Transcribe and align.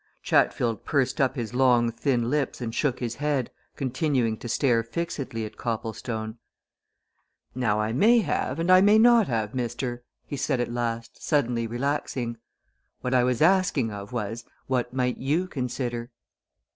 Chatfield 0.23 0.83
pursed 0.83 1.21
up 1.21 1.35
his 1.35 1.53
long 1.53 1.91
thin 1.91 2.31
lips 2.31 2.59
and 2.59 2.73
shook 2.73 2.99
his 2.99 3.13
head, 3.17 3.51
continuing 3.75 4.35
to 4.37 4.49
stare 4.49 4.81
fixedly 4.81 5.45
at 5.45 5.57
Copplestone. 5.57 6.39
"Now 7.53 7.79
I 7.79 7.93
may 7.93 8.21
have, 8.21 8.57
and 8.57 8.71
I 8.71 8.81
may 8.81 8.97
not 8.97 9.27
have, 9.27 9.53
mister," 9.53 10.03
he 10.25 10.37
said 10.37 10.59
at 10.59 10.71
last, 10.71 11.21
suddenly 11.21 11.67
relaxing. 11.67 12.37
"What 13.01 13.13
I 13.13 13.23
was 13.23 13.43
asking 13.43 13.91
of 13.91 14.11
was 14.11 14.43
what 14.65 14.91
might 14.91 15.17
you 15.19 15.47
consider?" 15.47 16.09